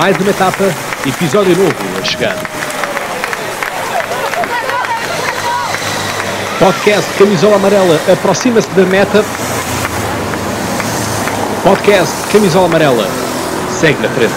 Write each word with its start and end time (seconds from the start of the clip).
Mais 0.00 0.16
uma 0.16 0.30
etapa, 0.30 0.64
episódio 1.06 1.54
novo 1.54 1.74
a 2.00 2.02
chegar. 2.02 2.34
Podcast 6.58 7.18
Camisola 7.18 7.56
Amarela 7.56 8.00
aproxima-se 8.10 8.70
da 8.70 8.86
meta. 8.86 9.22
Podcast 11.62 12.32
Camisola 12.32 12.64
Amarela 12.64 13.04
segue 13.68 14.00
na 14.00 14.08
frente. 14.08 14.32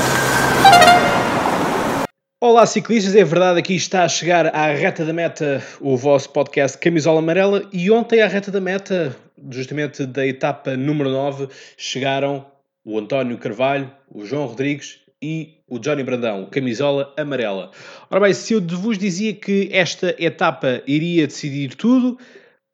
Olá 2.41 2.66
ciclistas, 2.66 3.16
é 3.16 3.23
verdade, 3.23 3.59
aqui 3.59 3.77
está 3.77 4.04
a 4.04 4.09
chegar 4.09 4.54
à 4.54 4.68
reta 4.68 5.05
da 5.05 5.14
meta 5.14 5.64
o 5.80 5.95
vosso 5.95 6.30
podcast 6.32 6.77
Camisola 6.77 7.20
Amarela 7.20 7.64
e 7.71 7.89
ontem 7.89 8.21
à 8.21 8.27
reta 8.27 8.52
da 8.52 8.59
meta, 8.59 9.16
justamente 9.50 10.05
da 10.05 10.27
etapa 10.27 10.75
número 10.75 11.09
9, 11.09 11.48
chegaram 11.77 12.45
o 12.84 13.00
António 13.00 13.38
Carvalho, 13.38 13.89
o 14.14 14.25
João 14.25 14.45
Rodrigues 14.45 15.03
e 15.23 15.59
o 15.69 15.79
Johnny 15.79 16.04
Brandão, 16.04 16.47
camisola 16.51 17.13
amarela. 17.15 17.71
Ora 18.11 18.19
bem, 18.19 18.33
se 18.33 18.54
eu 18.54 18.61
vos 18.61 18.97
dizia 18.97 19.33
que 19.33 19.69
esta 19.71 20.14
etapa 20.19 20.83
iria 20.86 21.25
decidir 21.25 21.75
tudo, 21.75 22.18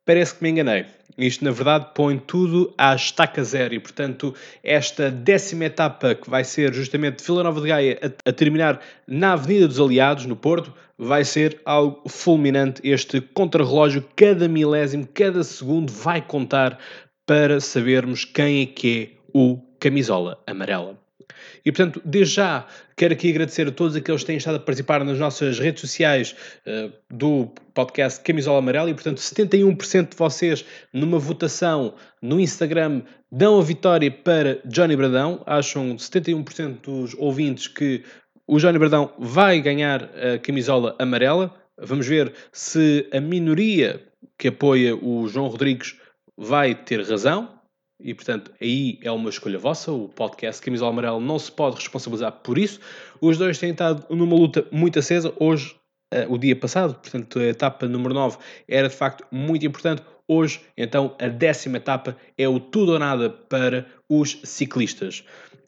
parece 0.04 0.34
que 0.34 0.42
me 0.42 0.50
enganei. 0.50 0.88
Isto, 1.16 1.46
na 1.46 1.52
verdade, 1.52 1.90
põe 1.94 2.18
tudo 2.18 2.74
à 2.76 2.96
estaca 2.96 3.44
zero 3.44 3.76
e, 3.76 3.80
portanto, 3.80 4.34
esta 4.64 5.12
décima 5.12 5.66
etapa, 5.66 6.16
que 6.16 6.28
vai 6.28 6.44
ser 6.44 6.74
justamente 6.74 7.18
de 7.18 7.24
Vila 7.26 7.44
Nova 7.44 7.62
de 7.62 7.68
Gaia 7.68 8.00
a, 8.02 8.30
a 8.30 8.34
terminar 8.34 8.82
na 9.06 9.34
Avenida 9.34 9.68
dos 9.68 9.80
Aliados, 9.80 10.26
no 10.26 10.36
Porto, 10.36 10.74
vai 10.98 11.24
ser 11.24 11.62
algo 11.66 12.02
fulminante. 12.10 12.82
Este 12.84 13.22
contrarrelógio, 13.22 14.04
cada 14.16 14.48
milésimo, 14.48 15.08
cada 15.14 15.44
segundo 15.44 15.92
vai 15.92 16.20
contar 16.22 16.80
para 17.28 17.60
sabermos 17.60 18.26
quem 18.26 18.64
é 18.64 18.66
que 18.66 19.04
é 19.04 19.20
o 19.34 19.60
camisola 19.80 20.42
amarela. 20.48 20.98
E 21.66 21.72
portanto, 21.72 22.02
desde 22.06 22.36
já, 22.36 22.66
quero 22.96 23.14
aqui 23.14 23.30
agradecer 23.30 23.68
a 23.68 23.72
todos 23.72 23.96
aqueles 23.96 24.22
que 24.22 24.28
têm 24.28 24.38
estado 24.38 24.56
a 24.56 24.60
participar 24.60 25.04
nas 25.04 25.20
nossas 25.20 25.60
redes 25.60 25.82
sociais 25.82 26.36
uh, 26.66 26.92
do 27.10 27.48
podcast 27.74 28.22
Camisola 28.22 28.60
Amarela 28.60 28.90
e 28.90 28.94
portanto 28.94 29.18
71% 29.18 30.10
de 30.10 30.18
vocês 30.18 30.66
numa 30.94 31.20
votação 31.20 31.96
no 32.22 32.40
Instagram 32.40 33.04
dão 33.32 33.60
a 33.60 33.64
vitória 33.64 34.10
para 34.10 34.60
Johnny 34.66 34.96
Bradão. 34.96 35.44
Acham 35.46 35.96
71% 35.96 36.82
dos 36.82 37.14
ouvintes 37.18 37.68
que 37.68 38.04
o 38.48 38.58
Johnny 38.58 38.80
Bradão 38.80 39.14
vai 39.20 39.62
ganhar 39.62 40.04
a 40.04 40.40
camisola 40.40 40.96
amarela. 40.98 41.54
Vamos 41.78 42.08
ver 42.08 42.34
se 42.52 43.08
a 43.14 43.20
minoria 43.20 44.02
que 44.38 44.48
apoia 44.48 44.96
o 44.96 45.28
João 45.28 45.48
Rodrigues 45.48 45.96
vai 46.36 46.74
ter 46.74 47.02
razão 47.02 47.59
e, 48.00 48.14
portanto, 48.14 48.52
aí 48.62 48.98
é 49.02 49.12
uma 49.12 49.30
escolha 49.30 49.60
vossa. 49.60 49.92
O 49.92 50.08
podcast 50.08 50.62
Camisola 50.62 50.92
Amarelo 50.92 51.20
não 51.20 51.38
se 51.38 51.52
pode 51.52 51.76
responsabilizar 51.76 52.32
por 52.32 52.58
isso. 52.58 52.80
Os 53.20 53.38
dois 53.38 53.58
têm 53.58 53.72
estado 53.72 54.06
numa 54.10 54.36
luta 54.36 54.66
muito 54.72 54.98
acesa. 54.98 55.34
Hoje, 55.38 55.76
uh, 56.14 56.34
o 56.34 56.38
dia 56.38 56.56
passado, 56.56 56.96
portanto, 56.96 57.40
a 57.40 57.44
etapa 57.44 57.88
número 57.88 58.14
9 58.14 58.38
era 58.68 58.88
de 58.88 58.96
facto 58.96 59.26
muito 59.30 59.66
importante. 59.66 60.02
Hoje, 60.26 60.62
então, 60.78 61.16
a 61.20 61.28
décima 61.28 61.78
etapa 61.78 62.16
é 62.38 62.48
o 62.48 62.60
tudo 62.60 62.94
ou 62.94 63.00
nada 63.00 63.30
para 63.30 63.86
os 64.08 64.40
ciclistas. 64.44 65.26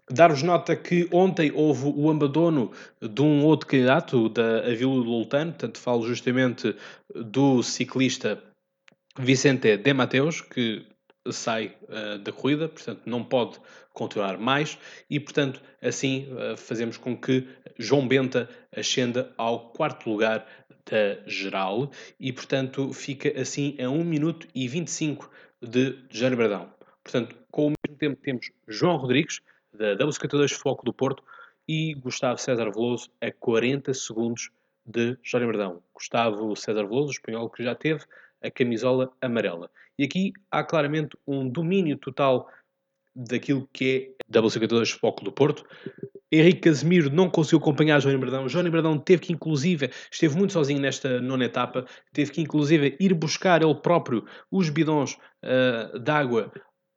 Dar-vos 0.10 0.44
nota 0.44 0.76
que 0.76 1.10
ontem 1.12 1.52
houve 1.54 1.92
o 1.96 2.10
abandono 2.10 2.72
de 3.02 3.22
um 3.22 3.44
outro 3.44 3.68
candidato, 3.68 4.30
da 4.30 4.60
Avila 4.60 4.96
do 4.96 5.10
Lutano, 5.10 5.52
portanto, 5.52 5.80
falo 5.80 6.06
justamente 6.08 6.76
do 7.14 7.64
ciclista 7.64 8.42
Vicente 9.18 9.78
De 9.78 9.94
Mateus, 9.94 10.42
que 10.42 10.86
sai 11.30 11.76
uh, 11.84 12.18
da 12.20 12.32
corrida, 12.32 12.68
portanto 12.68 13.02
não 13.06 13.24
pode 13.24 13.60
continuar 13.94 14.38
mais 14.38 14.78
e, 15.10 15.20
portanto, 15.20 15.62
assim 15.82 16.28
uh, 16.32 16.58
fazemos 16.58 16.98
com 16.98 17.16
que 17.16 17.48
João 17.78 18.08
Benta 18.08 18.50
ascenda 18.76 19.34
ao 19.38 19.72
quarto 19.72 20.10
lugar 20.10 20.48
da 20.86 21.22
geral 21.28 21.92
e, 22.20 22.32
portanto, 22.32 22.92
fica 22.94 23.40
assim 23.40 23.76
a 23.80 23.90
1 23.90 24.04
minuto 24.04 24.48
e 24.56 24.68
25 24.68 25.30
de 25.62 25.98
Jair 26.10 26.36
Bradão. 26.36 26.74
Portanto, 27.04 27.36
com 27.52 27.68
o 27.68 27.74
mesmo 27.86 27.98
tempo 27.98 28.22
temos 28.22 28.52
João 28.68 28.98
Rodrigues, 28.98 29.42
da 29.74 29.96
W52 29.96 30.54
Foco 30.54 30.84
do 30.86 30.94
Porto, 30.94 31.24
e 31.68 31.94
Gustavo 31.94 32.40
César 32.40 32.70
Veloso 32.72 33.10
a 33.22 33.32
40 33.32 33.94
segundos 33.94 34.50
de 34.86 35.18
Jório 35.24 35.48
Bradão. 35.48 35.82
Gustavo 35.94 36.56
César 36.56 36.86
Veloso, 36.86 37.12
espanhol 37.12 37.50
que 37.50 37.64
já 37.64 37.76
teve 37.76 38.04
a 38.44 38.50
camisola 38.50 39.12
amarela. 39.22 39.70
E 39.98 40.04
aqui 40.04 40.34
há 40.50 40.64
claramente 40.64 41.18
um 41.28 41.48
domínio 41.48 41.98
total 41.98 42.48
daquilo 43.16 43.68
que 43.74 44.16
é 44.30 44.40
W52 44.40 44.98
Foco 44.98 45.24
do 45.24 45.32
Porto. 45.32 45.66
Henrique 46.32 46.62
Casemiro 46.62 47.10
não 47.10 47.30
conseguiu 47.30 47.60
acompanhar 47.60 48.00
João 48.00 48.18
Bradão. 48.18 48.48
João 48.48 48.70
Bradão 48.70 48.98
teve 48.98 49.24
que, 49.24 49.34
inclusive, 49.34 49.92
esteve 50.10 50.38
muito 50.38 50.54
sozinho 50.54 50.80
nesta 50.80 51.20
nona 51.20 51.46
etapa, 51.46 51.86
teve 52.14 52.32
que, 52.32 52.42
inclusive, 52.42 52.96
ir 53.00 53.14
buscar 53.14 53.62
ele 53.62 53.76
próprio 53.76 54.26
os 54.50 54.70
bidões 54.70 55.18
uh, 55.44 56.00
de 56.00 56.10
água 56.10 56.52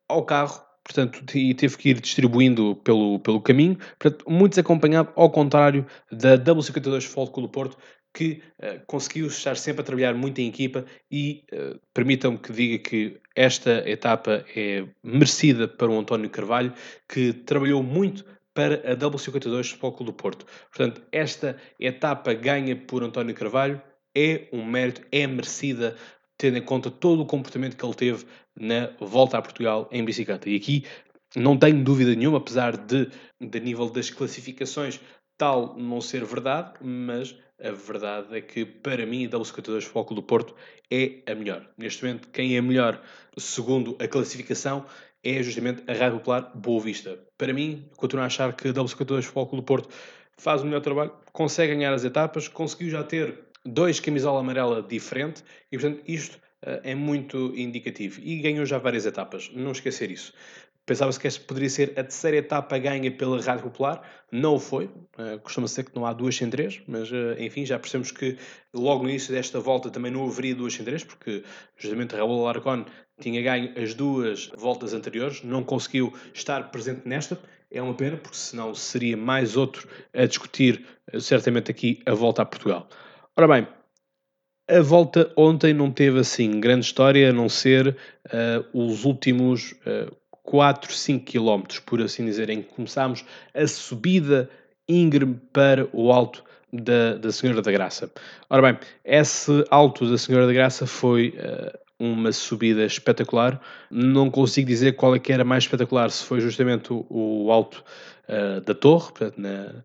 ao 0.08 0.24
carro, 0.24 0.62
portanto, 0.84 1.36
e 1.36 1.52
teve 1.52 1.76
que 1.76 1.88
ir 1.88 2.00
distribuindo 2.00 2.76
pelo, 2.76 3.18
pelo 3.18 3.40
caminho. 3.40 3.76
Portanto, 3.98 4.24
muito 4.30 4.52
desacompanhado, 4.52 5.12
ao 5.16 5.30
contrário 5.30 5.84
da 6.12 6.38
W52 6.38 7.02
Foco 7.02 7.40
do 7.40 7.48
Porto, 7.48 7.76
que 8.14 8.40
uh, 8.62 8.80
conseguiu 8.86 9.26
estar 9.26 9.56
sempre 9.56 9.82
a 9.82 9.84
trabalhar 9.84 10.14
muito 10.14 10.40
em 10.40 10.48
equipa 10.48 10.86
e 11.10 11.44
uh, 11.52 11.78
permitam-me 11.92 12.38
que 12.38 12.52
diga 12.52 12.78
que 12.78 13.20
esta 13.34 13.82
etapa 13.90 14.44
é 14.54 14.86
merecida 15.02 15.66
para 15.66 15.90
o 15.90 15.98
António 15.98 16.30
Carvalho, 16.30 16.72
que 17.08 17.32
trabalhou 17.32 17.82
muito 17.82 18.24
para 18.54 18.76
a 18.92 18.96
W52 18.96 19.70
Futebol 19.70 20.06
do 20.06 20.12
Porto. 20.12 20.46
Portanto, 20.70 21.02
esta 21.10 21.56
etapa 21.78 22.32
ganha 22.32 22.76
por 22.76 23.02
António 23.02 23.34
Carvalho 23.34 23.82
é 24.16 24.46
um 24.52 24.64
mérito, 24.64 25.02
é 25.10 25.26
merecida, 25.26 25.96
tendo 26.38 26.56
em 26.58 26.62
conta 26.62 26.90
todo 26.90 27.22
o 27.22 27.26
comportamento 27.26 27.76
que 27.76 27.84
ele 27.84 27.94
teve 27.94 28.24
na 28.56 28.90
volta 29.00 29.36
a 29.36 29.42
Portugal 29.42 29.88
em 29.90 30.04
bicicleta. 30.04 30.48
E 30.48 30.54
aqui 30.54 30.84
não 31.34 31.58
tenho 31.58 31.82
dúvida 31.82 32.14
nenhuma, 32.14 32.38
apesar 32.38 32.76
de, 32.76 33.10
de 33.40 33.60
nível 33.60 33.90
das 33.90 34.08
classificações, 34.08 35.00
tal 35.36 35.76
não 35.76 36.00
ser 36.00 36.24
verdade, 36.24 36.74
mas 36.80 37.36
a 37.64 37.72
verdade 37.72 38.36
é 38.36 38.40
que, 38.42 38.64
para 38.64 39.06
mim, 39.06 39.24
a 39.24 39.28
W52 39.30 39.82
Foco 39.82 40.14
do 40.14 40.22
Porto 40.22 40.54
é 40.90 41.22
a 41.26 41.34
melhor. 41.34 41.66
Neste 41.78 42.04
momento, 42.04 42.28
quem 42.28 42.56
é 42.56 42.60
melhor, 42.60 43.02
segundo 43.38 43.96
a 43.98 44.06
classificação, 44.06 44.84
é 45.22 45.42
justamente 45.42 45.82
a 45.90 45.94
Rádio 45.94 46.18
Popular 46.18 46.52
Boa 46.54 46.82
Vista. 46.82 47.18
Para 47.38 47.54
mim, 47.54 47.88
continuo 47.96 48.22
a 48.22 48.26
achar 48.26 48.52
que 48.52 48.68
a 48.68 48.72
W52 48.72 49.22
Foco 49.22 49.56
do 49.56 49.62
Porto 49.62 49.88
faz 50.36 50.60
o 50.60 50.66
melhor 50.66 50.82
trabalho, 50.82 51.12
consegue 51.32 51.74
ganhar 51.74 51.94
as 51.94 52.04
etapas, 52.04 52.48
conseguiu 52.48 52.90
já 52.90 53.02
ter 53.02 53.38
dois 53.64 53.98
camisola 53.98 54.40
amarela 54.40 54.82
diferente 54.82 55.42
e, 55.72 55.78
portanto, 55.78 56.02
isto 56.06 56.36
uh, 56.36 56.80
é 56.82 56.94
muito 56.94 57.54
indicativo. 57.56 58.20
E 58.22 58.40
ganhou 58.40 58.66
já 58.66 58.76
várias 58.76 59.06
etapas, 59.06 59.50
não 59.54 59.72
esquecer 59.72 60.10
isso. 60.10 60.34
Pensava-se 60.86 61.18
que 61.18 61.26
esta 61.26 61.42
poderia 61.46 61.70
ser 61.70 61.90
a 61.92 62.02
terceira 62.02 62.36
etapa 62.36 62.76
ganha 62.76 63.10
pela 63.10 63.40
Rádio 63.40 63.62
Popular, 63.62 64.02
não 64.30 64.56
o 64.56 64.58
foi. 64.58 64.84
Uh, 64.84 65.38
costuma 65.42 65.66
ser 65.66 65.84
que 65.84 65.96
não 65.96 66.04
há 66.04 66.12
duas 66.12 66.36
sem 66.36 66.50
três, 66.50 66.82
mas 66.86 67.10
uh, 67.10 67.34
enfim, 67.38 67.64
já 67.64 67.78
percebemos 67.78 68.10
que 68.10 68.36
logo 68.74 69.02
no 69.02 69.08
início 69.08 69.32
desta 69.32 69.58
volta 69.60 69.88
também 69.88 70.12
não 70.12 70.26
haveria 70.26 70.54
duas 70.54 70.74
sem 70.74 70.84
três, 70.84 71.02
porque 71.02 71.42
justamente 71.78 72.14
Raul 72.14 72.42
Alarcón 72.42 72.84
tinha 73.18 73.40
ganho 73.40 73.72
as 73.82 73.94
duas 73.94 74.50
voltas 74.58 74.92
anteriores, 74.92 75.42
não 75.42 75.62
conseguiu 75.62 76.12
estar 76.34 76.70
presente 76.70 77.08
nesta. 77.08 77.38
É 77.70 77.80
uma 77.80 77.94
pena, 77.94 78.18
porque 78.18 78.36
senão 78.36 78.74
seria 78.74 79.16
mais 79.16 79.56
outro 79.56 79.88
a 80.12 80.26
discutir, 80.26 80.84
uh, 81.14 81.20
certamente 81.20 81.70
aqui, 81.70 82.02
a 82.04 82.12
volta 82.12 82.42
a 82.42 82.44
Portugal. 82.44 82.90
Ora 83.34 83.48
bem, 83.48 83.66
a 84.68 84.82
volta 84.82 85.32
ontem 85.34 85.72
não 85.72 85.90
teve 85.90 86.18
assim 86.18 86.60
grande 86.60 86.84
história, 86.84 87.30
a 87.30 87.32
não 87.32 87.48
ser 87.48 87.96
os 88.72 89.04
últimos 89.04 89.74
4, 90.44 90.92
5 90.92 91.24
km, 91.24 91.62
por 91.84 92.00
assim 92.00 92.24
dizer, 92.24 92.48
em 92.50 92.62
que 92.62 92.74
começámos 92.74 93.24
a 93.52 93.66
subida 93.66 94.48
íngreme 94.88 95.40
para 95.52 95.88
o 95.92 96.12
alto 96.12 96.44
da, 96.72 97.14
da 97.16 97.32
Senhora 97.32 97.62
da 97.62 97.72
Graça. 97.72 98.10
Ora 98.50 98.62
bem, 98.62 98.78
esse 99.04 99.64
alto 99.70 100.08
da 100.08 100.18
Senhora 100.18 100.46
da 100.46 100.52
Graça 100.52 100.86
foi 100.86 101.34
uh, 101.38 101.78
uma 101.98 102.30
subida 102.30 102.84
espetacular. 102.84 103.60
Não 103.90 104.30
consigo 104.30 104.68
dizer 104.68 104.92
qual 104.96 105.14
é 105.14 105.18
que 105.18 105.32
era 105.32 105.44
mais 105.44 105.64
espetacular, 105.64 106.10
se 106.10 106.24
foi 106.24 106.40
justamente 106.40 106.92
o, 106.92 107.06
o 107.08 107.50
alto 107.50 107.82
uh, 108.28 108.60
da 108.60 108.74
torre, 108.74 109.12
portanto, 109.12 109.38
na, 109.38 109.82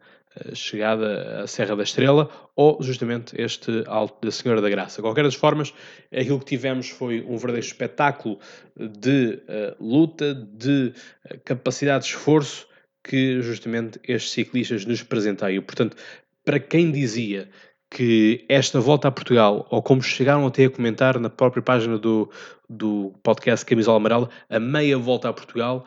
chegada 0.54 1.42
à 1.42 1.48
Serra 1.48 1.76
da 1.76 1.84
Estrela 1.84 2.30
ou 2.56 2.82
justamente 2.82 3.40
este 3.40 3.84
Alto 3.88 4.26
da 4.26 4.32
Senhora 4.32 4.62
da 4.62 4.70
Graça. 4.70 5.02
Qualquer 5.02 5.24
das 5.24 5.36
formas, 5.36 5.74
aquilo 6.12 6.40
que 6.40 6.46
tivemos 6.46 6.90
foi 6.90 7.22
um 7.22 7.38
verdadeiro 7.38 7.66
espetáculo 7.66 8.40
de 8.76 9.42
uh, 9.48 9.84
luta, 9.84 10.34
de 10.34 10.94
uh, 11.26 11.40
capacidade 11.44 12.06
de 12.06 12.12
esforço 12.12 12.68
que 13.04 13.42
justamente 13.42 14.00
estes 14.08 14.32
ciclistas 14.32 14.86
nos 14.86 15.02
apresentaram. 15.02 15.62
Portanto, 15.62 15.96
para 16.44 16.60
quem 16.60 16.92
dizia 16.92 17.50
que 17.90 18.46
esta 18.48 18.80
volta 18.80 19.08
a 19.08 19.12
Portugal, 19.12 19.68
ou 19.70 19.82
como 19.82 20.02
chegaram 20.02 20.46
até 20.46 20.66
a 20.66 20.70
comentar 20.70 21.20
na 21.20 21.30
própria 21.30 21.64
página 21.64 21.98
do, 21.98 22.30
do 22.70 23.14
podcast 23.24 23.66
Camisola 23.66 23.98
Amarela, 23.98 24.30
a 24.50 24.60
meia 24.60 24.98
volta 24.98 25.28
a 25.28 25.34
Portugal, 25.34 25.86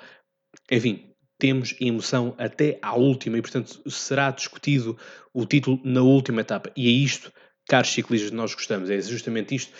enfim, 0.70 1.11
temos 1.42 1.74
emoção 1.80 2.36
até 2.38 2.78
à 2.80 2.94
última 2.94 3.36
e, 3.36 3.42
portanto, 3.42 3.82
será 3.90 4.30
discutido 4.30 4.96
o 5.34 5.44
título 5.44 5.80
na 5.82 6.00
última 6.00 6.42
etapa. 6.42 6.70
E 6.76 6.86
é 6.86 6.90
isto, 6.92 7.32
caros 7.68 7.92
ciclistas, 7.92 8.30
nós 8.30 8.54
gostamos. 8.54 8.88
É 8.88 9.00
justamente 9.00 9.52
isto 9.52 9.72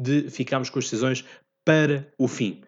de 0.00 0.30
ficarmos 0.30 0.70
com 0.70 0.78
as 0.78 0.86
decisões 0.86 1.22
para 1.62 2.10
o 2.16 2.26
fim. 2.26 2.62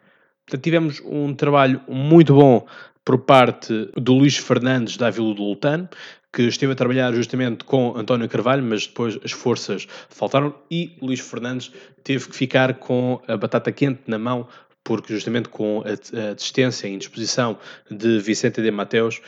Portanto, 0.44 0.62
tivemos 0.62 1.00
um 1.02 1.34
trabalho 1.34 1.80
muito 1.88 2.34
bom 2.34 2.66
por 3.02 3.20
parte 3.20 3.90
do 3.96 4.12
Luís 4.12 4.36
Fernandes 4.36 4.98
da 4.98 5.08
Vila 5.08 5.34
do 5.34 5.42
Lutano, 5.42 5.88
que 6.30 6.42
esteve 6.42 6.74
a 6.74 6.76
trabalhar 6.76 7.10
justamente 7.14 7.64
com 7.64 7.96
António 7.96 8.28
Carvalho, 8.28 8.62
mas 8.62 8.86
depois 8.86 9.18
as 9.24 9.32
forças 9.32 9.88
faltaram 10.10 10.54
e 10.70 10.94
Luís 11.00 11.20
Fernandes 11.20 11.72
teve 12.04 12.28
que 12.28 12.36
ficar 12.36 12.74
com 12.74 13.18
a 13.26 13.34
batata 13.34 13.72
quente 13.72 14.02
na 14.06 14.18
mão, 14.18 14.46
porque 14.84 15.12
justamente 15.12 15.48
com 15.48 15.82
a, 15.82 16.32
assistência 16.32 16.86
e 16.86 16.94
indisposição 16.94 17.58
de 17.90 18.18
Vicente 18.18 18.62
de 18.62 18.70
Mateus, 18.70 19.20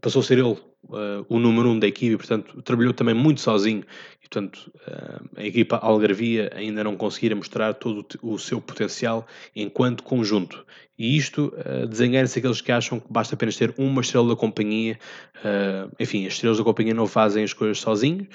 passou 0.00 0.20
a 0.20 0.24
ser 0.24 0.38
ele 0.38 0.56
uh, 0.84 1.24
o 1.28 1.38
número 1.38 1.68
um 1.70 1.78
da 1.78 1.86
equipe, 1.86 2.16
portanto, 2.16 2.62
trabalhou 2.62 2.92
também 2.92 3.14
muito 3.14 3.40
sozinho. 3.40 3.84
E, 4.22 4.28
portanto, 4.28 4.70
uh, 4.86 5.28
a 5.36 5.44
equipa 5.44 5.76
Algarvia 5.76 6.50
ainda 6.54 6.84
não 6.84 6.96
conseguira 6.96 7.34
mostrar 7.34 7.74
todo 7.74 8.06
o 8.22 8.38
seu 8.38 8.60
potencial 8.60 9.26
enquanto 9.54 10.02
conjunto. 10.02 10.64
E 10.98 11.16
isto 11.16 11.52
uh, 11.56 11.86
desenganha-se 11.86 12.38
aqueles 12.38 12.60
que 12.60 12.72
acham 12.72 13.00
que 13.00 13.06
basta 13.10 13.34
apenas 13.34 13.56
ter 13.56 13.74
uma 13.78 14.00
estrela 14.00 14.28
da 14.28 14.36
companhia. 14.36 14.98
Uh, 15.36 15.90
enfim, 15.98 16.26
as 16.26 16.34
estrelas 16.34 16.58
da 16.58 16.64
companhia 16.64 16.94
não 16.94 17.06
fazem 17.06 17.44
as 17.44 17.52
coisas 17.52 17.78
sozinhos, 17.78 18.28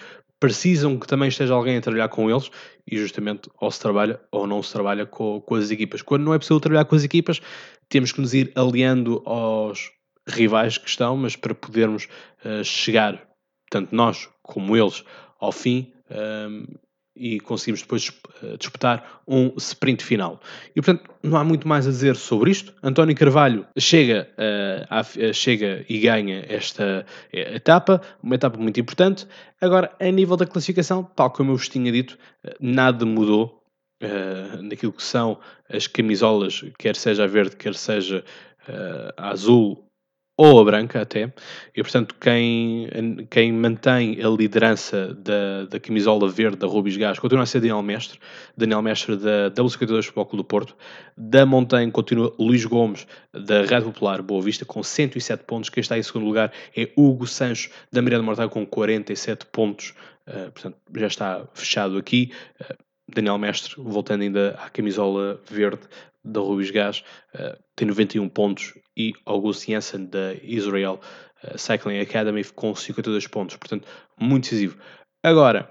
precisam 0.44 1.00
que 1.00 1.08
também 1.08 1.30
esteja 1.30 1.54
alguém 1.54 1.78
a 1.78 1.82
trabalhar 1.82 2.10
com 2.10 2.30
eles 2.30 2.52
e 2.86 2.98
justamente 2.98 3.50
ou 3.62 3.72
se 3.72 3.80
trabalha 3.80 4.20
ou 4.30 4.46
não 4.46 4.62
se 4.62 4.74
trabalha 4.74 5.06
com, 5.06 5.40
com 5.40 5.56
as 5.56 5.72
equipas. 5.72 6.02
Quando 6.02 6.26
não 6.26 6.34
é 6.34 6.38
possível 6.38 6.60
trabalhar 6.60 6.84
com 6.84 6.98
as 6.98 7.04
equipas, 7.06 7.42
temos 7.88 8.12
que 8.12 8.20
nos 8.20 8.34
ir 8.34 8.52
aliando 8.54 9.24
aos 9.26 9.90
rivais 10.28 10.78
que 10.78 10.90
estão, 10.90 11.16
mas 11.16 11.38
para 11.38 11.56
podermos 11.56 12.10
uh, 12.44 12.62
chegar, 12.62 13.26
tanto 13.70 13.96
nós 13.96 14.28
como 14.42 14.76
eles, 14.76 15.06
ao 15.40 15.54
fim 15.54 15.94
um, 16.12 16.14
ehm, 16.14 16.66
e 17.16 17.40
conseguimos 17.40 17.82
depois 17.82 18.10
uh, 18.42 18.58
disputar 18.58 19.22
um 19.28 19.54
sprint 19.58 20.04
final. 20.04 20.40
E 20.76 20.82
portanto, 20.82 21.10
não 21.22 21.38
há 21.38 21.44
muito 21.44 21.68
mais 21.68 21.88
a 21.88 21.90
dizer 21.90 22.16
sobre 22.16 22.52
isto. 22.52 22.74
António 22.82 23.16
Carvalho 23.16 23.66
chega, 23.78 24.30
uh, 24.38 24.88
a, 24.90 25.34
chega 25.34 25.86
e 25.88 26.00
ganha 26.00 26.46
esta 26.48 27.06
etapa, 27.32 28.02
uma 28.22 28.36
etapa 28.36 28.58
muito 28.58 28.80
importante. 28.80 29.28
Agora, 29.62 29.96
a 30.00 30.12
nível 30.12 30.36
da 30.36 30.46
classificação, 30.46 31.04
tal 31.16 31.32
como 31.32 31.52
eu 31.52 31.58
vos 31.58 31.70
tinha 31.70 31.92
dito, 31.92 32.18
nada 32.60 33.06
mudou 33.06 33.60
Uh, 34.02 34.62
naquilo 34.62 34.92
que 34.92 35.02
são 35.02 35.40
as 35.70 35.88
camisolas, 35.88 36.62
quer 36.78 36.94
seja 36.94 37.24
a 37.24 37.28
verde, 37.28 37.56
quer 37.56 37.74
seja 37.74 38.22
uh, 38.68 39.14
a 39.16 39.30
azul 39.30 39.90
ou 40.36 40.60
a 40.60 40.66
branca 40.66 41.02
até, 41.02 41.32
e 41.76 41.84
portanto 41.84 42.16
quem, 42.20 42.88
quem 43.30 43.54
mantém 43.54 44.20
a 44.24 44.28
liderança 44.30 45.14
da, 45.14 45.66
da 45.66 45.80
camisola 45.80 46.28
verde 46.28 46.58
da 46.58 46.66
Rubis 46.66 46.98
Gás 46.98 47.20
continua 47.20 47.44
a 47.44 47.46
ser 47.46 47.60
Daniel 47.60 47.84
Mestre, 47.84 48.20
Daniel 48.58 48.82
Mestre 48.82 49.16
da 49.16 49.52
W52 49.52 50.04
Futebol 50.04 50.26
Clube 50.26 50.44
do 50.44 50.48
Porto, 50.48 50.76
da 51.16 51.46
Montanha 51.46 51.92
continua 51.92 52.34
Luís 52.40 52.66
Gomes 52.66 53.06
da 53.32 53.62
Red 53.62 53.82
Popular 53.82 54.24
Boa 54.24 54.42
Vista 54.42 54.66
com 54.66 54.82
107 54.82 55.44
pontos, 55.44 55.70
quem 55.70 55.82
está 55.82 55.98
em 55.98 56.04
segundo 56.04 56.26
lugar 56.26 56.52
é 56.76 56.90
Hugo 56.98 57.28
Sancho 57.28 57.70
da 57.92 58.02
Miranda 58.02 58.24
Mortal 58.24 58.50
com 58.50 58.66
47 58.66 59.46
pontos, 59.48 59.94
uh, 60.28 60.52
portanto 60.52 60.78
já 60.96 61.08
está 61.08 61.48
fechado 61.54 61.96
aqui, 61.96 62.32
uh, 62.60 62.76
Daniel 63.14 63.38
Mestre, 63.38 63.76
voltando 63.78 64.22
ainda 64.22 64.58
à 64.60 64.70
camisola 64.70 65.40
verde 65.48 65.82
da 66.24 66.40
Rubis 66.40 66.72
Gás, 66.72 67.04
uh, 67.36 67.58
tem 67.76 67.88
91 67.88 68.30
pontos 68.30 68.74
e 68.96 69.14
August 69.26 69.66
Jensen 69.68 70.06
da 70.06 70.34
Israel 70.42 71.00
uh, 71.44 71.58
Cycling 71.58 72.00
Academy 72.00 72.44
com 72.44 72.74
52 72.74 73.28
pontos, 73.28 73.58
portanto, 73.58 73.88
muito 74.20 74.44
decisivo. 74.44 74.78
Agora, 75.22 75.70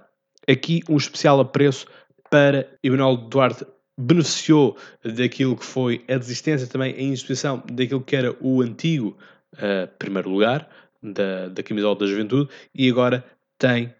aqui 0.48 0.82
um 0.88 0.96
especial 0.96 1.40
apreço 1.40 1.86
para 2.30 2.68
Emanuel 2.82 3.16
Duarte 3.16 3.66
beneficiou 3.98 4.76
daquilo 5.04 5.56
que 5.56 5.64
foi 5.64 6.04
a 6.08 6.16
desistência 6.16 6.66
também, 6.66 6.94
a 6.94 7.02
instituição 7.02 7.62
daquilo 7.70 8.02
que 8.02 8.16
era 8.16 8.36
o 8.40 8.62
antigo 8.62 9.16
uh, 9.54 9.86
primeiro 9.98 10.30
lugar 10.30 10.68
da, 11.02 11.48
da 11.48 11.62
camisola 11.62 11.96
da 11.96 12.06
juventude 12.06 12.50
e 12.74 12.88
agora 12.88 13.24
tem 13.58 13.94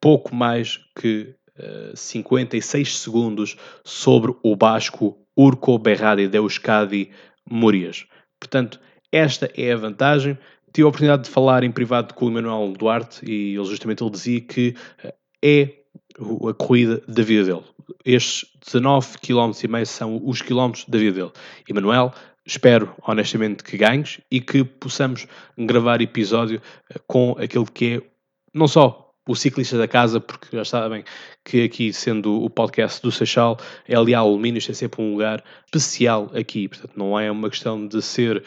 pouco 0.00 0.34
mais 0.34 0.80
que 0.98 1.34
uh, 1.58 1.96
56 1.96 2.98
segundos 2.98 3.56
sobre 3.84 4.34
o 4.42 4.56
basco 4.56 5.23
Urco 5.36 5.78
Berradi 5.78 6.28
de 6.28 6.38
Euskadi 6.38 7.10
Murias. 7.50 8.06
Portanto, 8.38 8.80
esta 9.10 9.50
é 9.56 9.72
a 9.72 9.76
vantagem. 9.76 10.38
Tive 10.72 10.86
a 10.86 10.88
oportunidade 10.88 11.24
de 11.24 11.30
falar 11.30 11.62
em 11.62 11.70
privado 11.70 12.14
com 12.14 12.26
o 12.26 12.30
Emanuel 12.30 12.72
Duarte 12.76 13.24
e 13.24 13.54
ele 13.54 13.64
justamente 13.64 14.02
ele 14.02 14.10
dizia 14.10 14.40
que 14.40 14.74
eh, 15.02 15.14
é 15.42 15.84
a 16.48 16.54
corrida 16.54 17.02
da 17.06 17.22
vida 17.22 17.44
dele. 17.44 17.64
Estes 18.04 18.46
19 18.66 19.18
km 19.18 19.52
e 19.80 19.86
são 19.86 20.20
os 20.24 20.42
quilómetros 20.42 20.84
da 20.88 20.98
vida 20.98 21.12
dele. 21.12 21.32
Emanuel, 21.68 22.12
espero 22.44 22.94
honestamente 23.06 23.62
que 23.62 23.76
ganhes 23.76 24.20
e 24.30 24.40
que 24.40 24.64
possamos 24.64 25.26
gravar 25.56 26.00
episódio 26.00 26.60
eh, 26.90 27.00
com 27.06 27.36
aquele 27.38 27.66
que 27.66 27.94
é 27.96 28.02
não 28.52 28.68
só 28.68 29.03
o 29.26 29.34
ciclista 29.34 29.78
da 29.78 29.88
casa, 29.88 30.20
porque 30.20 30.54
já 30.56 30.64
sabem 30.64 31.04
que 31.44 31.64
aqui, 31.64 31.92
sendo 31.92 32.42
o 32.42 32.50
podcast 32.50 33.00
do 33.00 33.10
Seixal, 33.10 33.58
é 33.88 33.96
ali 33.96 34.14
alumínio, 34.14 34.64
tem 34.64 34.74
sempre 34.74 35.02
um 35.02 35.12
lugar 35.12 35.42
especial 35.66 36.30
aqui. 36.34 36.68
Portanto, 36.68 36.92
não 36.96 37.18
é 37.18 37.30
uma 37.30 37.48
questão 37.48 37.86
de 37.86 38.02
ser 38.02 38.44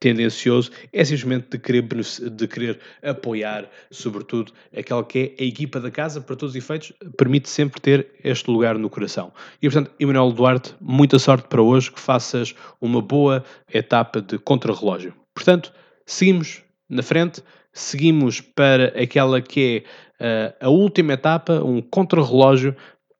tendencioso, 0.00 0.70
é 0.92 1.04
simplesmente 1.04 1.48
de 1.50 1.58
querer, 1.58 1.82
de 1.82 2.48
querer 2.48 2.80
apoiar, 3.02 3.68
sobretudo, 3.90 4.52
aquela 4.76 5.04
que 5.04 5.34
é 5.38 5.42
a 5.42 5.46
equipa 5.46 5.80
da 5.80 5.90
casa, 5.90 6.20
para 6.20 6.36
todos 6.36 6.54
os 6.54 6.56
efeitos, 6.56 6.92
permite 7.16 7.48
sempre 7.48 7.80
ter 7.80 8.06
este 8.22 8.50
lugar 8.50 8.78
no 8.78 8.88
coração. 8.88 9.32
E, 9.60 9.68
portanto, 9.68 9.90
Emanuel 9.98 10.32
Duarte, 10.32 10.74
muita 10.80 11.18
sorte 11.18 11.48
para 11.48 11.62
hoje, 11.62 11.90
que 11.90 12.00
faças 12.00 12.54
uma 12.80 13.02
boa 13.02 13.44
etapa 13.72 14.20
de 14.20 14.38
contrarrelógio. 14.38 15.14
Portanto, 15.34 15.72
seguimos 16.06 16.62
na 16.88 17.02
frente, 17.02 17.42
seguimos 17.72 18.40
para 18.40 18.86
aquela 19.00 19.40
que 19.40 19.84
é 20.20 20.52
uh, 20.52 20.66
a 20.66 20.68
última 20.68 21.12
etapa, 21.12 21.62
um 21.64 21.80
contrarrelógio, 21.80 22.74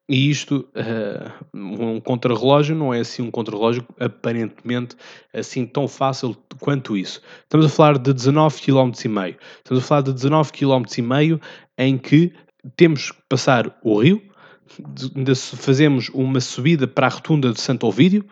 e 0.08 0.30
isto, 0.30 0.66
uh, 0.74 1.46
um 1.54 2.00
contrarrelógio, 2.00 2.74
não 2.74 2.94
é 2.94 3.00
assim 3.00 3.22
um 3.22 3.30
contrarrelógio 3.30 3.86
aparentemente 4.00 4.96
assim 5.34 5.66
tão 5.66 5.86
fácil 5.86 6.36
quanto 6.60 6.96
isso. 6.96 7.20
Estamos 7.42 7.66
a 7.66 7.68
falar 7.68 7.98
de 7.98 8.12
19 8.14 8.60
km 8.62 8.92
e 9.04 9.08
meio. 9.08 9.37
Estamos 9.58 9.84
a 9.84 9.87
falar 9.87 10.00
de 10.02 10.12
19 10.14 10.52
km 10.52 10.82
e 10.96 11.02
meio 11.02 11.40
em 11.76 11.99
que 11.99 12.32
temos 12.75 13.11
que 13.12 13.23
passar 13.28 13.78
o 13.82 14.00
rio, 14.00 14.23
fazemos 15.34 16.08
uma 16.11 16.40
subida 16.40 16.87
para 16.87 17.06
a 17.06 17.11
rotunda 17.11 17.52
de 17.52 17.61
Santo 17.61 17.87
Ovídio, 17.87 18.25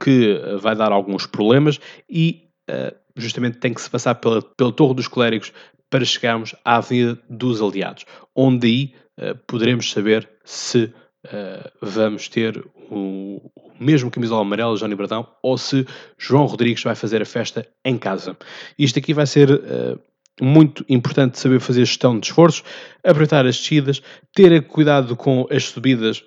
que 0.00 0.40
vai 0.60 0.74
dar 0.74 0.92
alguns 0.92 1.26
problemas, 1.26 1.80
e 2.08 2.48
uh, 2.70 2.94
justamente 3.16 3.58
tem 3.58 3.72
que 3.72 3.80
se 3.80 3.90
passar 3.90 4.14
pela, 4.16 4.42
pela 4.42 4.72
Torre 4.72 4.94
dos 4.94 5.08
Clérigos 5.08 5.52
para 5.90 6.04
chegarmos 6.04 6.54
à 6.64 6.76
Avenida 6.76 7.18
dos 7.28 7.62
Aliados, 7.62 8.04
onde 8.34 8.66
aí 8.66 8.94
uh, 9.30 9.36
poderemos 9.46 9.90
saber 9.90 10.28
se 10.44 10.84
uh, 10.84 11.70
vamos 11.80 12.28
ter 12.28 12.58
o, 12.90 13.50
o, 13.54 13.72
mesmo 13.78 14.10
camisola 14.10 14.42
amarela, 14.42 14.76
Johnny 14.76 14.94
Bradão, 14.94 15.26
ou 15.42 15.56
se 15.56 15.86
João 16.18 16.46
Rodrigues 16.46 16.82
vai 16.82 16.94
fazer 16.94 17.22
a 17.22 17.26
festa 17.26 17.66
em 17.84 17.96
casa. 17.96 18.36
Isto 18.78 18.98
aqui 18.98 19.14
vai 19.14 19.26
ser 19.26 19.50
uh, 19.50 19.98
muito 20.40 20.84
importante 20.88 21.38
saber 21.38 21.60
fazer 21.60 21.84
gestão 21.84 22.18
de 22.18 22.26
esforços, 22.26 22.62
aproveitar 23.02 23.46
as 23.46 23.56
descidas, 23.56 24.02
ter 24.34 24.66
cuidado 24.66 25.16
com 25.16 25.46
as 25.50 25.64
subidas 25.64 26.22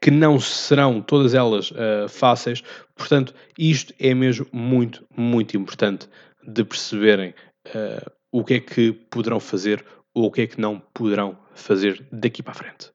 que 0.00 0.10
não 0.10 0.38
serão 0.38 1.00
todas 1.00 1.34
elas 1.34 1.70
uh, 1.70 2.08
fáceis, 2.08 2.62
portanto, 2.94 3.34
isto 3.58 3.92
é 3.98 4.14
mesmo 4.14 4.46
muito, 4.52 5.04
muito 5.16 5.56
importante 5.56 6.08
de 6.46 6.64
perceberem 6.64 7.34
uh, 7.68 8.10
o 8.30 8.44
que 8.44 8.54
é 8.54 8.60
que 8.60 8.92
poderão 8.92 9.40
fazer 9.40 9.84
ou 10.14 10.26
o 10.26 10.30
que 10.30 10.42
é 10.42 10.46
que 10.46 10.60
não 10.60 10.82
poderão 10.92 11.36
fazer 11.54 12.04
daqui 12.12 12.42
para 12.42 12.52
a 12.52 12.56
frente. 12.56 12.90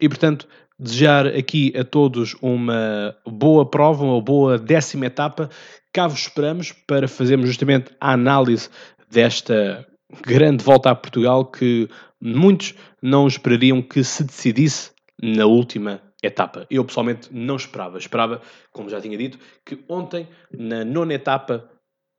E, 0.00 0.08
portanto, 0.08 0.48
desejar 0.78 1.26
aqui 1.26 1.72
a 1.76 1.84
todos 1.84 2.36
uma 2.40 3.16
boa 3.26 3.68
prova, 3.68 4.04
uma 4.04 4.20
boa 4.20 4.58
décima 4.58 5.06
etapa. 5.06 5.50
Cá 5.92 6.06
vos 6.06 6.20
esperamos 6.20 6.72
para 6.86 7.08
fazermos 7.08 7.48
justamente 7.48 7.90
a 8.00 8.12
análise 8.12 8.68
desta 9.10 9.86
grande 10.24 10.62
volta 10.62 10.90
a 10.90 10.94
Portugal 10.94 11.44
que 11.44 11.88
muitos 12.20 12.74
não 13.02 13.26
esperariam 13.26 13.82
que 13.82 14.04
se 14.04 14.24
decidisse 14.24 14.92
na 15.20 15.46
última 15.46 16.00
etapa. 16.22 16.66
Eu 16.70 16.84
pessoalmente 16.84 17.28
não 17.32 17.56
esperava. 17.56 17.98
Esperava, 17.98 18.40
como 18.72 18.88
já 18.88 19.00
tinha 19.00 19.16
dito, 19.16 19.38
que 19.64 19.82
ontem, 19.88 20.28
na 20.50 20.84
nona 20.84 21.14
etapa, 21.14 21.68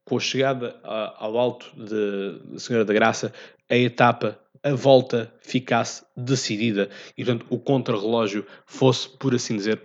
com 0.06 0.18
a 0.18 0.20
chegada 0.20 0.80
ao 0.84 1.38
alto 1.38 1.72
de 1.76 2.60
Senhora 2.60 2.86
da 2.86 2.94
Graça, 2.94 3.34
a 3.70 3.76
etapa, 3.76 4.40
a 4.64 4.74
volta 4.74 5.34
ficasse 5.40 6.04
decidida 6.18 6.90
e, 7.18 7.24
portanto, 7.24 7.46
o 7.50 7.60
contrarrelógio 7.60 8.46
fosse, 8.66 9.08
por 9.18 9.34
assim 9.36 9.56
dizer, 9.56 9.82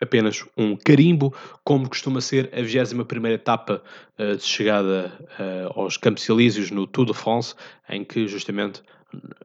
apenas 0.00 0.44
um 0.56 0.76
carimbo, 0.76 1.34
como 1.64 1.88
costuma 1.88 2.20
ser 2.20 2.50
a 2.52 2.62
21 2.62 3.26
etapa 3.28 3.82
uh, 4.18 4.36
de 4.36 4.42
chegada 4.42 5.12
uh, 5.38 5.80
aos 5.80 5.96
Campos 5.96 6.28
Elíseos 6.28 6.70
no 6.70 6.86
Tour 6.86 7.06
de 7.06 7.14
France, 7.14 7.54
em 7.88 8.04
que 8.04 8.26
justamente 8.26 8.82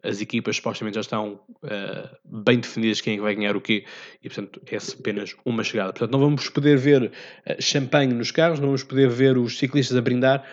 as 0.01 0.19
equipas 0.21 0.57
supostamente 0.57 0.95
já 0.95 1.01
estão 1.01 1.39
uh, 1.63 2.17
bem 2.25 2.59
definidas 2.59 3.01
quem 3.01 3.17
é 3.17 3.21
vai 3.21 3.35
ganhar 3.35 3.55
o 3.55 3.61
quê, 3.61 3.85
e 4.21 4.29
portanto 4.29 4.61
é 4.69 4.77
apenas 4.99 5.35
uma 5.45 5.63
chegada. 5.63 5.93
Portanto, 5.93 6.11
não 6.11 6.19
vamos 6.19 6.49
poder 6.49 6.77
ver 6.77 7.11
champanhe 7.59 8.13
nos 8.13 8.31
carros, 8.31 8.59
não 8.59 8.67
vamos 8.67 8.83
poder 8.83 9.09
ver 9.09 9.37
os 9.37 9.57
ciclistas 9.57 9.97
a 9.97 10.01
brindar 10.01 10.45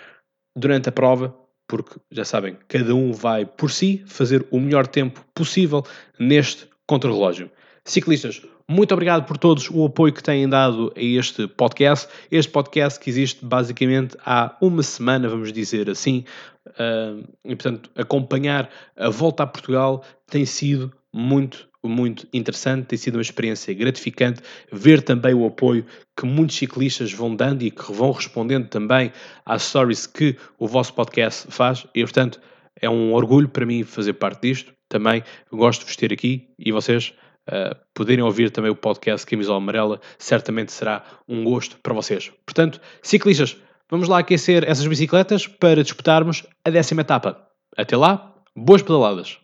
durante 0.57 0.88
a 0.88 0.93
prova, 0.93 1.35
porque 1.67 2.00
já 2.11 2.25
sabem, 2.25 2.57
cada 2.69 2.95
um 2.95 3.12
vai 3.12 3.45
por 3.47 3.71
si 3.71 4.02
fazer 4.07 4.47
o 4.50 4.59
melhor 4.59 4.87
tempo 4.87 5.25
possível 5.35 5.85
neste 6.19 6.69
contrarrelógio. 6.87 7.50
Ciclistas, 7.85 8.43
muito 8.69 8.93
obrigado 8.93 9.26
por 9.26 9.37
todos 9.37 9.69
o 9.71 9.85
apoio 9.85 10.12
que 10.12 10.23
têm 10.23 10.49
dado 10.49 10.93
a 10.97 11.00
este 11.00 11.49
podcast. 11.49 12.09
Este 12.31 12.52
podcast 12.52 13.00
que 13.00 13.11
existe 13.11 13.45
basicamente 13.45 14.17
há 14.25 14.57
uma 14.61 14.83
semana, 14.83 15.29
vamos 15.29 15.52
dizer 15.52 15.90
assim. 15.90 16.25
Uh, 16.71 17.27
e, 17.45 17.57
portanto, 17.57 17.91
acompanhar 17.97 18.71
a 18.97 19.09
volta 19.09 19.43
a 19.43 19.47
Portugal 19.47 20.05
tem 20.27 20.45
sido 20.47 20.93
muito, 21.12 21.69
muito 21.85 22.27
interessante, 22.33 22.87
tem 22.87 22.99
sido 22.99 23.17
uma 23.17 23.23
experiência 23.23 23.75
gratificante. 23.75 24.43
Ver 24.73 25.03
também 25.03 25.35
o 25.35 25.47
apoio 25.47 25.85
que 26.17 26.27
muitos 26.27 26.57
ciclistas 26.57 27.12
vão 27.12 27.35
dando 27.35 27.62
e 27.62 27.71
que 27.71 27.93
vão 27.93 28.12
respondendo 28.12 28.69
também 28.69 29.12
às 29.45 29.62
stories 29.62 30.07
que 30.07 30.37
o 30.59 30.67
vosso 30.67 30.95
podcast 30.95 31.47
faz. 31.50 31.87
E, 31.95 32.03
portanto, 32.03 32.41
é 32.81 32.89
um 32.89 33.12
orgulho 33.12 33.49
para 33.49 33.67
mim 33.67 33.85
fazer 33.85 34.15
parte 34.15 34.43
disto. 34.43 34.73
Também 34.89 35.23
gosto 35.53 35.81
de 35.81 35.87
vos 35.87 35.97
ter 35.97 36.12
aqui 36.12 36.49
e 36.59 36.73
vocês 36.73 37.15
uh, 37.49 37.77
poderem 37.95 38.25
ouvir 38.25 38.50
também 38.50 38.71
o 38.71 38.77
podcast 38.77 39.27
Camisola 39.27 39.59
Amarela, 39.59 40.00
certamente 40.19 40.73
será 40.73 41.05
um 41.29 41.45
gosto 41.45 41.79
para 41.83 41.95
vocês. 41.95 42.33
Portanto, 42.45 42.81
ciclistas, 43.03 43.57
vamos 43.90 44.09
lá 44.09 44.18
aquecer 44.18 44.64
essas 44.68 44.87
bicicletas 44.87 45.47
para 45.47 45.82
disputarmos 45.82 46.44
a 46.64 46.70
décima 46.70 47.02
etapa. 47.02 47.37
Até 47.76 47.97
lá, 47.97 48.35
boas 48.54 48.82
pedaladas! 48.82 49.38